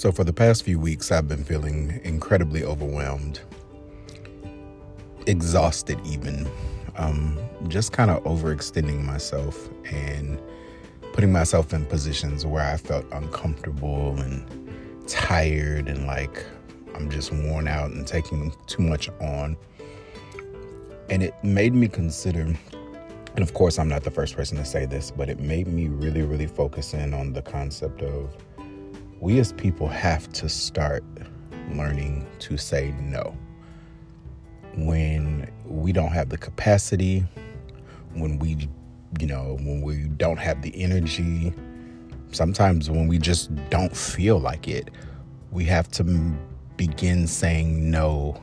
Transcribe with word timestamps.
So, 0.00 0.10
for 0.10 0.24
the 0.24 0.32
past 0.32 0.62
few 0.62 0.80
weeks, 0.80 1.12
I've 1.12 1.28
been 1.28 1.44
feeling 1.44 2.00
incredibly 2.04 2.64
overwhelmed, 2.64 3.40
exhausted, 5.26 6.00
even. 6.06 6.48
Um, 6.96 7.38
just 7.68 7.92
kind 7.92 8.10
of 8.10 8.24
overextending 8.24 9.04
myself 9.04 9.68
and 9.92 10.40
putting 11.12 11.30
myself 11.30 11.74
in 11.74 11.84
positions 11.84 12.46
where 12.46 12.64
I 12.64 12.78
felt 12.78 13.04
uncomfortable 13.12 14.18
and 14.18 15.06
tired 15.06 15.86
and 15.86 16.06
like 16.06 16.46
I'm 16.94 17.10
just 17.10 17.30
worn 17.30 17.68
out 17.68 17.90
and 17.90 18.06
taking 18.06 18.54
too 18.66 18.82
much 18.82 19.10
on. 19.20 19.54
And 21.10 21.22
it 21.22 21.34
made 21.44 21.74
me 21.74 21.88
consider, 21.88 22.40
and 22.40 23.42
of 23.42 23.52
course, 23.52 23.78
I'm 23.78 23.88
not 23.90 24.04
the 24.04 24.10
first 24.10 24.34
person 24.34 24.56
to 24.56 24.64
say 24.64 24.86
this, 24.86 25.10
but 25.10 25.28
it 25.28 25.40
made 25.40 25.66
me 25.66 25.88
really, 25.88 26.22
really 26.22 26.46
focus 26.46 26.94
in 26.94 27.12
on 27.12 27.34
the 27.34 27.42
concept 27.42 28.00
of 28.00 28.34
we 29.20 29.38
as 29.38 29.52
people 29.52 29.86
have 29.86 30.32
to 30.32 30.48
start 30.48 31.04
learning 31.74 32.26
to 32.38 32.56
say 32.56 32.94
no. 33.00 33.36
When 34.76 35.50
we 35.66 35.92
don't 35.92 36.12
have 36.12 36.30
the 36.30 36.38
capacity, 36.38 37.24
when 38.14 38.38
we, 38.38 38.68
you 39.18 39.26
know, 39.26 39.58
when 39.60 39.82
we 39.82 40.04
don't 40.04 40.38
have 40.38 40.62
the 40.62 40.74
energy, 40.80 41.52
sometimes 42.32 42.90
when 42.90 43.08
we 43.08 43.18
just 43.18 43.54
don't 43.68 43.94
feel 43.94 44.38
like 44.38 44.68
it, 44.68 44.90
we 45.50 45.64
have 45.64 45.88
to 45.92 46.04
begin 46.76 47.26
saying 47.26 47.90
no, 47.90 48.40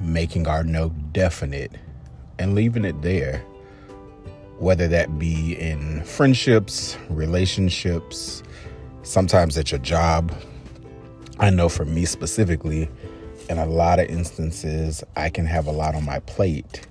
making 0.00 0.46
our 0.46 0.62
no 0.62 0.90
definite, 1.12 1.72
and 2.38 2.54
leaving 2.54 2.84
it 2.84 3.02
there. 3.02 3.44
Whether 4.58 4.88
that 4.88 5.18
be 5.18 5.58
in 5.58 6.02
friendships, 6.04 6.96
relationships, 7.10 8.42
sometimes 9.06 9.56
at 9.56 9.70
your 9.70 9.78
job. 9.78 10.32
I 11.38 11.50
know 11.50 11.68
for 11.68 11.84
me 11.84 12.04
specifically, 12.04 12.88
in 13.48 13.58
a 13.58 13.66
lot 13.66 14.00
of 14.00 14.08
instances, 14.08 15.04
I 15.14 15.28
can 15.28 15.46
have 15.46 15.66
a 15.66 15.70
lot 15.70 15.94
on 15.94 16.04
my 16.04 16.18
plate, 16.20 16.86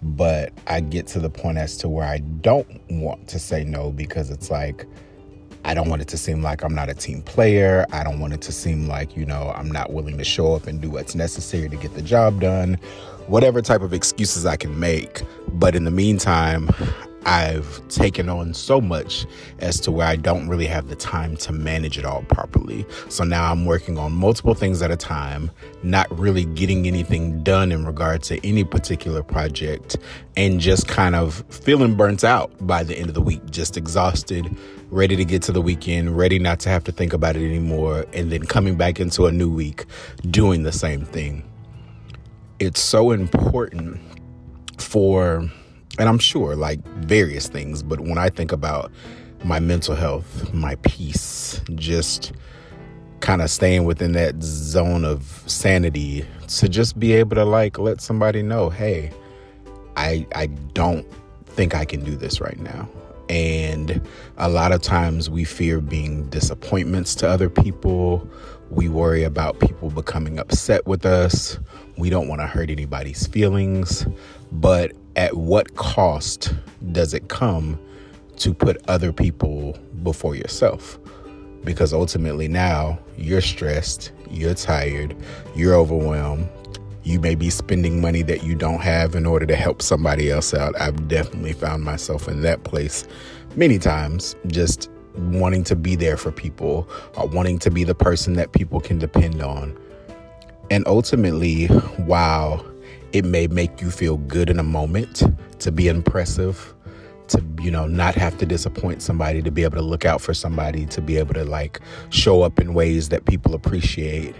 but 0.00 0.52
I 0.66 0.80
get 0.80 1.06
to 1.08 1.18
the 1.18 1.30
point 1.30 1.58
as 1.58 1.76
to 1.78 1.88
where 1.88 2.06
I 2.06 2.18
don't 2.18 2.80
want 2.90 3.28
to 3.28 3.38
say 3.38 3.64
no 3.64 3.90
because 3.90 4.30
it's 4.30 4.50
like, 4.50 4.86
I 5.64 5.74
don't 5.74 5.88
want 5.88 6.00
it 6.00 6.08
to 6.08 6.16
seem 6.16 6.42
like 6.42 6.62
I'm 6.62 6.74
not 6.74 6.88
a 6.88 6.94
team 6.94 7.22
player. 7.22 7.86
I 7.90 8.04
don't 8.04 8.20
want 8.20 8.32
it 8.32 8.40
to 8.42 8.52
seem 8.52 8.86
like, 8.86 9.16
you 9.16 9.26
know, 9.26 9.52
I'm 9.56 9.68
not 9.68 9.92
willing 9.92 10.16
to 10.18 10.24
show 10.24 10.54
up 10.54 10.68
and 10.68 10.80
do 10.80 10.90
what's 10.90 11.16
necessary 11.16 11.68
to 11.68 11.76
get 11.76 11.94
the 11.94 12.02
job 12.02 12.40
done. 12.40 12.78
Whatever 13.26 13.60
type 13.60 13.82
of 13.82 13.92
excuses 13.92 14.46
I 14.46 14.54
can 14.54 14.78
make. 14.78 15.22
But 15.48 15.74
in 15.74 15.82
the 15.82 15.90
meantime, 15.90 16.70
I've 17.26 17.86
taken 17.88 18.28
on 18.28 18.54
so 18.54 18.80
much 18.80 19.26
as 19.58 19.80
to 19.80 19.90
where 19.90 20.06
I 20.06 20.14
don't 20.14 20.48
really 20.48 20.66
have 20.66 20.88
the 20.88 20.94
time 20.94 21.36
to 21.38 21.52
manage 21.52 21.98
it 21.98 22.04
all 22.04 22.22
properly. 22.22 22.86
So 23.08 23.24
now 23.24 23.50
I'm 23.50 23.66
working 23.66 23.98
on 23.98 24.12
multiple 24.12 24.54
things 24.54 24.80
at 24.80 24.92
a 24.92 24.96
time, 24.96 25.50
not 25.82 26.06
really 26.16 26.44
getting 26.44 26.86
anything 26.86 27.42
done 27.42 27.72
in 27.72 27.84
regard 27.84 28.22
to 28.24 28.46
any 28.46 28.62
particular 28.62 29.24
project, 29.24 29.96
and 30.36 30.60
just 30.60 30.86
kind 30.86 31.16
of 31.16 31.44
feeling 31.50 31.96
burnt 31.96 32.22
out 32.22 32.52
by 32.64 32.84
the 32.84 32.96
end 32.96 33.08
of 33.08 33.14
the 33.14 33.22
week, 33.22 33.44
just 33.50 33.76
exhausted, 33.76 34.56
ready 34.90 35.16
to 35.16 35.24
get 35.24 35.42
to 35.42 35.52
the 35.52 35.60
weekend, 35.60 36.16
ready 36.16 36.38
not 36.38 36.60
to 36.60 36.68
have 36.68 36.84
to 36.84 36.92
think 36.92 37.12
about 37.12 37.34
it 37.34 37.44
anymore, 37.44 38.06
and 38.12 38.30
then 38.30 38.44
coming 38.44 38.76
back 38.76 39.00
into 39.00 39.26
a 39.26 39.32
new 39.32 39.50
week 39.50 39.84
doing 40.30 40.62
the 40.62 40.70
same 40.70 41.04
thing. 41.04 41.42
It's 42.60 42.80
so 42.80 43.10
important 43.10 44.00
for 44.78 45.50
and 45.98 46.08
I'm 46.08 46.18
sure 46.18 46.56
like 46.56 46.84
various 47.04 47.48
things, 47.48 47.82
but 47.82 48.00
when 48.00 48.18
I 48.18 48.28
think 48.28 48.52
about 48.52 48.90
my 49.44 49.60
mental 49.60 49.94
health, 49.94 50.52
my 50.52 50.76
peace, 50.76 51.60
just 51.74 52.32
kind 53.20 53.42
of 53.42 53.50
staying 53.50 53.84
within 53.84 54.12
that 54.12 54.42
zone 54.42 55.04
of 55.04 55.42
sanity 55.46 56.24
to 56.48 56.68
just 56.68 56.98
be 56.98 57.12
able 57.12 57.36
to 57.36 57.44
like 57.44 57.78
let 57.78 58.00
somebody 58.00 58.42
know, 58.42 58.70
hey, 58.70 59.10
I 59.96 60.26
I 60.34 60.46
don't 60.46 61.06
think 61.46 61.74
I 61.74 61.84
can 61.84 62.04
do 62.04 62.16
this 62.16 62.40
right 62.40 62.58
now. 62.58 62.88
And 63.28 64.00
a 64.36 64.48
lot 64.48 64.72
of 64.72 64.82
times 64.82 65.28
we 65.28 65.44
fear 65.44 65.80
being 65.80 66.28
disappointments 66.28 67.14
to 67.16 67.28
other 67.28 67.50
people. 67.50 68.28
We 68.70 68.88
worry 68.88 69.24
about 69.24 69.58
people 69.58 69.90
becoming 69.90 70.38
upset 70.38 70.86
with 70.86 71.04
us. 71.04 71.58
We 71.96 72.10
don't 72.10 72.28
want 72.28 72.40
to 72.40 72.46
hurt 72.46 72.70
anybody's 72.70 73.26
feelings. 73.26 74.06
But 74.60 74.92
at 75.16 75.36
what 75.36 75.76
cost 75.76 76.54
does 76.92 77.12
it 77.12 77.28
come 77.28 77.78
to 78.36 78.54
put 78.54 78.78
other 78.88 79.12
people 79.12 79.78
before 80.02 80.34
yourself? 80.34 80.98
Because 81.64 81.92
ultimately 81.92 82.48
now 82.48 82.98
you're 83.18 83.40
stressed, 83.40 84.12
you're 84.30 84.54
tired, 84.54 85.14
you're 85.54 85.74
overwhelmed. 85.74 86.48
You 87.02 87.20
may 87.20 87.34
be 87.34 87.50
spending 87.50 88.00
money 88.00 88.22
that 88.22 88.44
you 88.44 88.54
don't 88.54 88.80
have 88.80 89.14
in 89.14 89.26
order 89.26 89.46
to 89.46 89.54
help 89.54 89.82
somebody 89.82 90.30
else 90.30 90.54
out. 90.54 90.74
I've 90.80 91.06
definitely 91.06 91.52
found 91.52 91.84
myself 91.84 92.26
in 92.26 92.42
that 92.42 92.64
place 92.64 93.06
many 93.56 93.78
times, 93.78 94.34
just 94.46 94.90
wanting 95.16 95.64
to 95.64 95.76
be 95.76 95.96
there 95.96 96.16
for 96.16 96.32
people 96.32 96.88
or 97.16 97.28
wanting 97.28 97.58
to 97.60 97.70
be 97.70 97.84
the 97.84 97.94
person 97.94 98.34
that 98.34 98.52
people 98.52 98.80
can 98.80 98.98
depend 98.98 99.42
on. 99.42 99.78
And 100.70 100.86
ultimately, 100.86 101.66
while 101.66 102.64
it 103.16 103.24
may 103.24 103.46
make 103.46 103.80
you 103.80 103.90
feel 103.90 104.18
good 104.18 104.50
in 104.50 104.58
a 104.58 104.62
moment 104.62 105.22
to 105.60 105.72
be 105.72 105.88
impressive, 105.88 106.74
to, 107.28 107.42
you 107.62 107.70
know, 107.70 107.86
not 107.86 108.14
have 108.14 108.36
to 108.38 108.44
disappoint 108.44 109.00
somebody, 109.00 109.40
to 109.40 109.50
be 109.50 109.62
able 109.62 109.76
to 109.76 109.82
look 109.82 110.04
out 110.04 110.20
for 110.20 110.34
somebody, 110.34 110.84
to 110.86 111.00
be 111.00 111.16
able 111.16 111.32
to 111.32 111.44
like 111.44 111.80
show 112.10 112.42
up 112.42 112.60
in 112.60 112.74
ways 112.74 113.08
that 113.08 113.24
people 113.24 113.54
appreciate. 113.54 114.34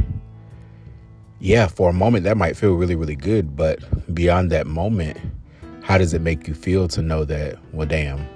Yeah, 1.38 1.68
for 1.68 1.88
a 1.88 1.92
moment 1.94 2.24
that 2.24 2.36
might 2.36 2.54
feel 2.56 2.74
really, 2.74 2.96
really 2.96 3.16
good. 3.16 3.56
But 3.56 4.14
beyond 4.14 4.52
that 4.52 4.66
moment, 4.66 5.18
how 5.82 5.96
does 5.96 6.12
it 6.12 6.20
make 6.20 6.46
you 6.46 6.52
feel 6.52 6.86
to 6.88 7.00
know 7.00 7.24
that, 7.24 7.56
well, 7.72 7.86
damn, 7.86 8.28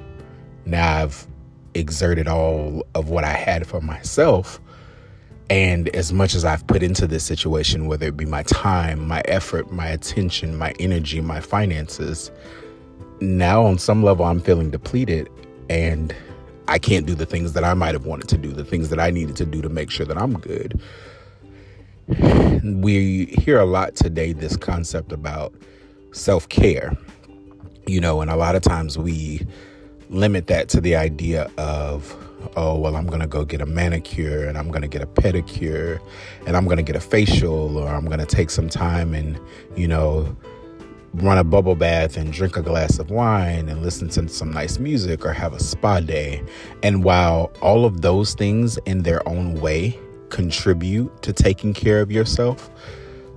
now 0.64 1.02
I've 1.02 1.26
exerted 1.74 2.28
all 2.28 2.86
of 2.94 3.10
what 3.10 3.24
I 3.24 3.32
had 3.32 3.66
for 3.66 3.80
myself 3.80 4.58
and 5.50 5.88
as 5.88 6.12
much 6.12 6.36
as 6.36 6.44
I've 6.44 6.64
put 6.68 6.80
into 6.80 7.08
this 7.08 7.24
situation, 7.24 7.88
whether 7.88 8.06
it 8.06 8.16
be 8.16 8.24
my 8.24 8.44
time, 8.44 9.08
my 9.08 9.20
effort, 9.24 9.72
my 9.72 9.88
attention, 9.88 10.56
my 10.56 10.72
energy, 10.78 11.20
my 11.20 11.40
finances, 11.40 12.30
now 13.20 13.64
on 13.64 13.76
some 13.76 14.04
level 14.04 14.24
I'm 14.24 14.40
feeling 14.40 14.70
depleted 14.70 15.28
and 15.68 16.14
I 16.68 16.78
can't 16.78 17.04
do 17.04 17.16
the 17.16 17.26
things 17.26 17.52
that 17.54 17.64
I 17.64 17.74
might 17.74 17.94
have 17.94 18.06
wanted 18.06 18.28
to 18.28 18.38
do, 18.38 18.52
the 18.52 18.64
things 18.64 18.90
that 18.90 19.00
I 19.00 19.10
needed 19.10 19.34
to 19.36 19.44
do 19.44 19.60
to 19.60 19.68
make 19.68 19.90
sure 19.90 20.06
that 20.06 20.16
I'm 20.16 20.34
good. 20.38 20.80
We 22.62 23.26
hear 23.26 23.58
a 23.58 23.64
lot 23.64 23.96
today 23.96 24.32
this 24.32 24.56
concept 24.56 25.10
about 25.10 25.52
self 26.12 26.48
care, 26.48 26.96
you 27.86 28.00
know, 28.00 28.20
and 28.20 28.30
a 28.30 28.36
lot 28.36 28.54
of 28.54 28.62
times 28.62 28.98
we 28.98 29.46
limit 30.10 30.46
that 30.46 30.68
to 30.68 30.80
the 30.80 30.94
idea 30.94 31.50
of 31.58 32.16
oh, 32.56 32.78
well, 32.78 32.96
I'm 32.96 33.06
going 33.06 33.20
to 33.20 33.26
go 33.26 33.44
get 33.44 33.60
a 33.60 33.66
manicure 33.66 34.46
and 34.46 34.56
I'm 34.56 34.68
going 34.68 34.82
to 34.82 34.88
get 34.88 35.02
a 35.02 35.06
pedicure 35.06 36.00
and 36.46 36.56
I'm 36.56 36.64
going 36.64 36.76
to 36.76 36.82
get 36.82 36.96
a 36.96 37.00
facial 37.00 37.76
or 37.76 37.88
I'm 37.88 38.06
going 38.06 38.20
to 38.20 38.26
take 38.26 38.50
some 38.50 38.68
time 38.68 39.14
and, 39.14 39.38
you 39.76 39.88
know, 39.88 40.36
run 41.14 41.38
a 41.38 41.44
bubble 41.44 41.74
bath 41.74 42.16
and 42.16 42.32
drink 42.32 42.56
a 42.56 42.62
glass 42.62 42.98
of 42.98 43.10
wine 43.10 43.68
and 43.68 43.82
listen 43.82 44.08
to 44.10 44.28
some 44.28 44.52
nice 44.52 44.78
music 44.78 45.24
or 45.24 45.32
have 45.32 45.52
a 45.52 45.60
spa 45.60 46.00
day. 46.00 46.42
And 46.82 47.02
while 47.02 47.52
all 47.60 47.84
of 47.84 48.00
those 48.00 48.34
things 48.34 48.78
in 48.86 49.02
their 49.02 49.26
own 49.28 49.60
way 49.60 49.98
contribute 50.28 51.22
to 51.22 51.32
taking 51.32 51.74
care 51.74 52.00
of 52.00 52.10
yourself, 52.10 52.70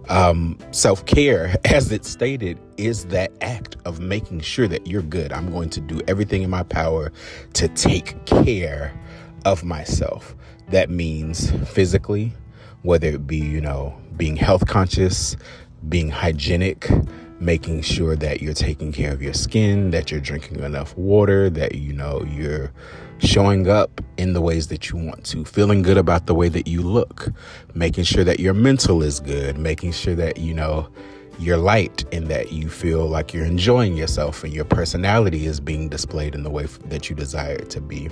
um, 0.09 0.58
self 0.72 1.06
care, 1.06 1.56
as 1.66 1.91
it's 1.91 2.09
stated, 2.09 2.59
is 2.78 3.06
that 3.06 3.31
act 3.41 3.78
of 3.86 4.00
making 4.00 4.41
sure 4.41 4.68
that 4.68 4.88
you're 4.88 5.02
good. 5.02 5.31
I'm 5.31 5.52
going 5.52 5.69
to 5.72 5.81
do 5.81 6.02
everything 6.08 6.44
in 6.44 6.50
my 6.50 6.64
power 6.64 7.11
to 7.53 7.67
take 7.70 8.26
care 8.26 8.94
of 9.46 9.64
myself. 9.64 10.35
That 10.70 10.90
means 10.90 11.52
physically, 11.70 12.34
whether 12.84 13.08
it 13.08 13.28
be, 13.28 13.38
you 13.38 13.61
know, 13.61 13.96
being 14.16 14.35
health 14.35 14.67
conscious, 14.67 15.35
being 15.90 16.09
hygienic, 16.09 16.90
making 17.43 17.81
sure 17.81 18.16
that 18.16 18.41
you're 18.41 18.53
taking 18.53 18.91
care 18.91 19.11
of 19.11 19.22
your 19.22 19.34
skin, 19.34 19.91
that 19.91 20.11
you're 20.11 20.22
drinking 20.22 20.59
enough 20.63 20.95
water, 20.97 21.49
that, 21.49 21.75
you 21.75 21.91
know, 21.91 22.23
you're 22.29 22.72
showing 23.19 23.67
up 23.67 24.01
in 24.17 24.34
the 24.34 24.41
ways 24.41 24.67
that 24.67 24.90
you 24.90 24.97
want 24.97 25.25
to, 25.25 25.43
feeling 25.43 25.81
good 25.81 25.97
about 25.97 26.25
the 26.25 26.35
way 26.35 26.47
that 26.49 26.67
you 26.67 26.81
look, 26.81 27.29
making 27.73 28.03
sure 28.05 28.23
that 28.23 28.40
your 28.40 28.53
mental 28.53 29.03
is 29.03 29.19
good, 29.19 29.57
making 29.57 29.91
sure 29.91 30.16
that, 30.16 30.37
you 30.37 30.53
know, 30.53 30.87
you're 31.40 31.57
light 31.57 32.05
and 32.13 32.28
that 32.28 32.51
you 32.51 32.69
feel 32.69 33.07
like 33.07 33.34
you're 33.34 33.46
enjoying 33.46 33.97
yourself 33.97 34.43
and 34.43 34.53
your 34.53 34.66
personality 34.66 35.46
is 35.46 35.59
being 35.59 35.89
displayed 35.89 36.35
in 36.35 36.43
the 36.43 36.49
way 36.49 36.66
that 36.85 37.09
you 37.09 37.16
desire 37.16 37.55
it 37.55 37.69
to 37.72 37.81
be. 37.81 38.09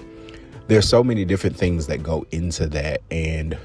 There's 0.68 0.88
so 0.88 1.04
many 1.04 1.24
different 1.24 1.56
things 1.56 1.88
that 1.88 2.02
go 2.02 2.26
into 2.32 2.68
that 2.70 3.02
and 3.12 3.58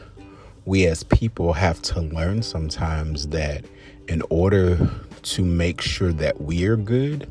we 0.64 0.86
as 0.86 1.04
people 1.04 1.52
have 1.52 1.80
to 1.80 2.00
learn 2.00 2.42
sometimes 2.42 3.28
that 3.28 3.64
in 4.08 4.22
order 4.30 4.78
to 5.22 5.44
make 5.44 5.80
sure 5.80 6.12
that 6.12 6.40
we're 6.40 6.76
good, 6.76 7.26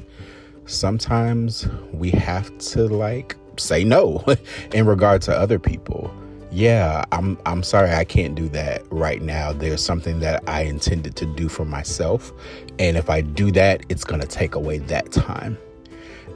sometimes 0.65 1.67
we 1.93 2.11
have 2.11 2.55
to 2.57 2.87
like 2.87 3.35
say 3.57 3.83
no 3.83 4.23
in 4.73 4.85
regard 4.85 5.21
to 5.23 5.37
other 5.37 5.59
people. 5.59 6.13
yeah, 6.51 7.03
I'm 7.11 7.37
I'm 7.45 7.63
sorry 7.63 7.91
I 7.91 8.05
can't 8.05 8.35
do 8.35 8.47
that 8.49 8.83
right 8.89 9.21
now. 9.21 9.51
There's 9.51 9.83
something 9.83 10.19
that 10.21 10.43
I 10.47 10.61
intended 10.61 11.15
to 11.17 11.25
do 11.35 11.49
for 11.49 11.65
myself, 11.65 12.31
and 12.79 12.95
if 12.97 13.09
I 13.09 13.21
do 13.21 13.51
that, 13.51 13.85
it's 13.89 14.03
going 14.05 14.21
to 14.21 14.27
take 14.27 14.55
away 14.55 14.77
that 14.79 15.11
time. 15.11 15.57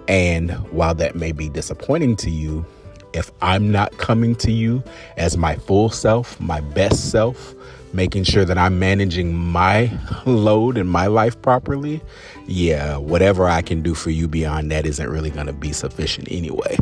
And 0.10 0.52
while 0.72 0.96
that 0.96 1.16
may 1.16 1.32
be 1.32 1.50
disappointing 1.50 2.16
to 2.18 2.30
you, 2.30 2.66
if 3.14 3.32
I'm 3.42 3.72
not 3.72 3.98
coming 3.98 4.36
to 4.38 4.52
you 4.52 4.84
as 5.18 5.38
my 5.38 5.56
full 5.56 5.90
self, 5.90 6.40
my 6.40 6.62
best 6.62 7.12
self, 7.12 7.54
making 7.94 8.24
sure 8.24 8.46
that 8.46 8.58
I'm 8.58 8.80
managing 8.80 9.36
my 9.36 9.92
load 10.26 10.78
and 10.78 10.90
my 10.90 11.08
life 11.08 11.42
properly, 11.42 12.02
yeah, 12.48 12.98
whatever 12.98 13.48
I 13.48 13.62
can 13.62 13.82
do 13.82 13.94
for 13.94 14.10
you 14.10 14.28
beyond 14.28 14.72
that 14.72 14.86
isn't 14.86 15.10
really 15.10 15.30
going 15.30 15.48
to 15.48 15.54
be 15.54 15.74
sufficient 15.74 16.28
anyway. 16.32 16.78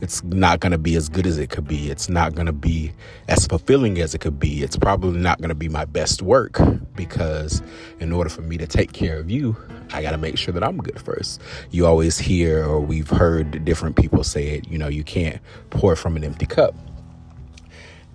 It's 0.00 0.24
not 0.24 0.60
going 0.60 0.72
to 0.72 0.78
be 0.78 0.96
as 0.96 1.10
good 1.10 1.26
as 1.26 1.36
it 1.36 1.50
could 1.50 1.68
be. 1.68 1.90
It's 1.90 2.08
not 2.08 2.34
going 2.34 2.46
to 2.46 2.54
be 2.54 2.92
as 3.28 3.46
fulfilling 3.46 4.00
as 4.00 4.14
it 4.14 4.20
could 4.20 4.38
be. 4.40 4.62
It's 4.62 4.76
probably 4.76 5.18
not 5.20 5.38
going 5.38 5.50
to 5.50 5.54
be 5.54 5.68
my 5.68 5.84
best 5.84 6.22
work 6.22 6.58
because, 6.96 7.62
in 7.98 8.10
order 8.10 8.30
for 8.30 8.40
me 8.40 8.56
to 8.56 8.66
take 8.66 8.92
care 8.92 9.18
of 9.18 9.30
you, 9.30 9.56
I 9.92 10.00
got 10.00 10.12
to 10.12 10.18
make 10.18 10.38
sure 10.38 10.54
that 10.54 10.64
I'm 10.64 10.78
good 10.78 10.98
first. 11.00 11.42
You 11.70 11.86
always 11.86 12.18
hear, 12.18 12.64
or 12.64 12.80
we've 12.80 13.10
heard 13.10 13.62
different 13.64 13.96
people 13.96 14.24
say 14.24 14.48
it, 14.54 14.68
you 14.68 14.78
know, 14.78 14.88
you 14.88 15.04
can't 15.04 15.38
pour 15.68 15.96
from 15.96 16.16
an 16.16 16.24
empty 16.24 16.46
cup. 16.46 16.74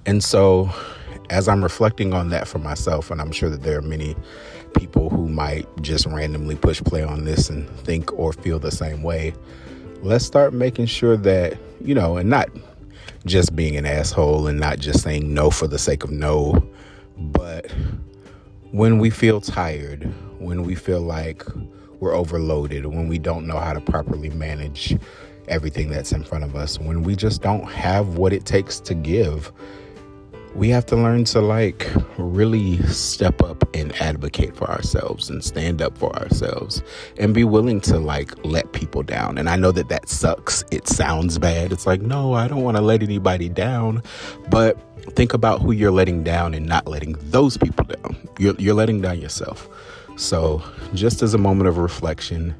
And 0.07 0.23
so, 0.23 0.71
as 1.29 1.47
I'm 1.47 1.63
reflecting 1.63 2.13
on 2.13 2.29
that 2.29 2.47
for 2.47 2.59
myself, 2.59 3.11
and 3.11 3.21
I'm 3.21 3.31
sure 3.31 3.49
that 3.49 3.63
there 3.63 3.77
are 3.77 3.81
many 3.81 4.15
people 4.77 5.09
who 5.09 5.27
might 5.27 5.67
just 5.81 6.05
randomly 6.05 6.55
push 6.55 6.81
play 6.81 7.03
on 7.03 7.25
this 7.25 7.49
and 7.49 7.69
think 7.81 8.11
or 8.17 8.33
feel 8.33 8.59
the 8.59 8.71
same 8.71 9.03
way, 9.03 9.33
let's 10.01 10.25
start 10.25 10.53
making 10.53 10.85
sure 10.85 11.17
that, 11.17 11.57
you 11.81 11.95
know, 11.95 12.17
and 12.17 12.29
not 12.29 12.49
just 13.25 13.55
being 13.55 13.75
an 13.75 13.85
asshole 13.85 14.47
and 14.47 14.59
not 14.59 14.79
just 14.79 15.01
saying 15.01 15.33
no 15.33 15.49
for 15.49 15.67
the 15.67 15.79
sake 15.79 16.03
of 16.03 16.11
no, 16.11 16.63
but 17.17 17.71
when 18.71 18.99
we 18.99 19.09
feel 19.09 19.41
tired, 19.41 20.03
when 20.39 20.63
we 20.63 20.75
feel 20.75 21.01
like 21.01 21.43
we're 21.99 22.13
overloaded, 22.13 22.85
when 22.85 23.07
we 23.07 23.17
don't 23.17 23.47
know 23.47 23.57
how 23.57 23.73
to 23.73 23.81
properly 23.81 24.29
manage 24.29 24.95
everything 25.47 25.89
that's 25.89 26.11
in 26.11 26.23
front 26.23 26.43
of 26.43 26.55
us, 26.55 26.79
when 26.79 27.03
we 27.03 27.15
just 27.15 27.41
don't 27.41 27.65
have 27.65 28.17
what 28.17 28.33
it 28.33 28.45
takes 28.45 28.79
to 28.81 28.93
give, 28.93 29.51
we 30.55 30.69
have 30.69 30.85
to 30.85 30.95
learn 30.95 31.25
to 31.25 31.41
like 31.41 31.91
really 32.17 32.81
step 32.83 33.41
up 33.43 33.63
and 33.75 33.93
advocate 34.01 34.55
for 34.55 34.69
ourselves 34.71 35.29
and 35.29 35.43
stand 35.43 35.81
up 35.81 35.97
for 35.97 36.15
ourselves 36.15 36.81
and 37.17 37.33
be 37.33 37.43
willing 37.43 37.81
to 37.81 37.99
like 37.99 38.33
let 38.45 38.71
people 38.71 39.03
down. 39.03 39.37
And 39.37 39.49
I 39.49 39.57
know 39.57 39.73
that 39.73 39.89
that 39.89 40.07
sucks. 40.07 40.63
It 40.71 40.87
sounds 40.87 41.37
bad. 41.37 41.73
It's 41.73 41.85
like, 41.85 42.01
no, 42.01 42.33
I 42.33 42.47
don't 42.47 42.63
want 42.63 42.77
to 42.77 42.81
let 42.81 43.03
anybody 43.03 43.49
down. 43.49 44.01
But 44.49 44.79
think 45.13 45.33
about 45.33 45.61
who 45.61 45.73
you're 45.73 45.91
letting 45.91 46.23
down 46.23 46.53
and 46.53 46.65
not 46.65 46.87
letting 46.87 47.17
those 47.19 47.57
people 47.57 47.83
down. 47.83 48.17
You're, 48.39 48.55
you're 48.57 48.75
letting 48.75 49.01
down 49.01 49.19
yourself. 49.19 49.67
So, 50.15 50.63
just 50.93 51.21
as 51.21 51.33
a 51.33 51.37
moment 51.37 51.67
of 51.67 51.77
reflection, 51.77 52.55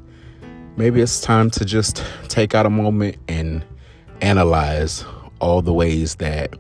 maybe 0.75 1.00
it's 1.00 1.21
time 1.21 1.50
to 1.51 1.63
just 1.63 2.03
take 2.27 2.53
out 2.53 2.65
a 2.65 2.69
moment 2.69 3.15
and 3.30 3.63
analyze 4.19 5.06
all 5.39 5.62
the 5.62 5.74
ways 5.74 6.15
that 6.15 6.53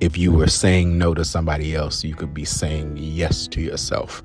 if 0.00 0.16
you 0.16 0.32
were 0.32 0.46
saying 0.46 0.96
no 0.96 1.14
to 1.14 1.24
somebody 1.24 1.74
else, 1.74 2.02
you 2.04 2.14
could 2.14 2.32
be 2.32 2.44
saying 2.44 2.96
yes 2.96 3.46
to 3.48 3.60
yourself 3.60 4.22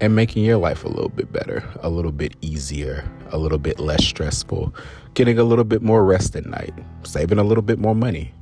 and 0.00 0.16
making 0.16 0.44
your 0.44 0.56
life 0.56 0.84
a 0.84 0.88
little 0.88 1.08
bit 1.08 1.32
better, 1.32 1.62
a 1.80 1.88
little 1.88 2.10
bit 2.10 2.34
easier, 2.40 3.08
a 3.30 3.38
little 3.38 3.58
bit 3.58 3.78
less 3.78 4.04
stressful, 4.04 4.74
getting 5.14 5.38
a 5.38 5.44
little 5.44 5.64
bit 5.64 5.80
more 5.80 6.04
rest 6.04 6.34
at 6.34 6.44
night, 6.44 6.74
saving 7.04 7.38
a 7.38 7.44
little 7.44 7.62
bit 7.62 7.78
more 7.78 7.94
money, 7.94 8.34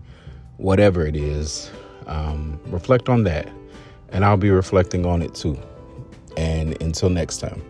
whatever 0.56 1.06
it 1.06 1.17
is. 1.17 1.71
Um, 2.06 2.59
reflect 2.67 3.11
on 3.11 3.25
that, 3.25 3.47
and 4.09 4.25
I'll 4.25 4.38
be 4.38 4.50
reflecting 4.50 5.05
on 5.05 5.21
it 5.21 5.35
too. 5.35 5.59
And 6.38 6.81
until 6.81 7.11
next 7.11 7.38
time. 7.38 7.62